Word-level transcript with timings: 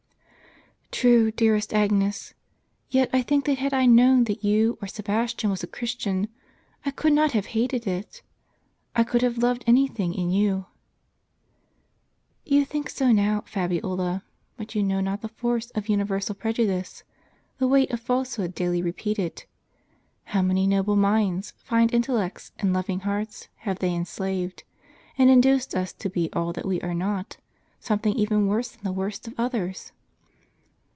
"True, 0.93 1.31
dearest 1.31 1.73
Agnes; 1.73 2.33
yet 2.91 3.09
I 3.13 3.21
think 3.23 3.45
that 3.45 3.57
had 3.57 3.73
I 3.73 3.85
known 3.87 4.25
that 4.25 4.43
you, 4.43 4.77
or 4.81 4.87
Sebastian, 4.89 5.49
was 5.49 5.63
a 5.63 5.67
Christian, 5.67 6.27
I 6.85 6.91
could 6.91 7.13
not 7.13 7.31
have 7.31 7.47
hated 7.57 7.87
it. 7.87 8.21
I 8.95 9.03
could 9.05 9.21
have 9.23 9.37
loved 9.39 9.63
any 9.65 9.87
thing 9.87 10.13
in 10.13 10.29
you."" 10.29 10.67
You 12.55 12.65
think 12.65 12.87
so 12.89 13.11
now, 13.11 13.45
Fabiola; 13.47 14.23
but 14.57 14.75
you 14.75 14.83
know 14.83 14.99
not 14.99 15.21
the 15.21 15.29
force 15.29 15.71
of 15.71 15.89
universal 15.89 16.35
prejudice, 16.35 17.03
the 17.57 17.69
weight 17.69 17.89
of 17.91 17.99
falsehood 18.01 18.53
daily 18.53 18.81
repeated. 18.83 19.45
How 20.25 20.43
many 20.43 20.67
noble 20.67 20.97
minds, 20.97 21.53
fine 21.63 21.87
intellects, 21.89 22.51
and 22.59 22.73
loving 22.73 22.99
hearts 22.99 23.47
have 23.59 23.79
they 23.79 23.95
enslaved, 23.95 24.65
and 25.17 25.31
induced 25.31 25.71
to 25.71 25.77
believe 25.77 25.83
us 25.83 25.93
to 25.93 26.09
be 26.09 26.29
all 26.33 26.53
that 26.53 26.67
we 26.67 26.79
are 26.81 26.93
not, 26.93 27.37
something 27.79 28.13
even 28.13 28.45
worse 28.45 28.71
than 28.73 28.83
the 28.83 28.91
worst 28.91 29.25
of 29.27 29.33
others 29.39 29.93